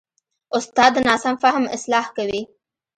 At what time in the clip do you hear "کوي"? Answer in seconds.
2.17-2.41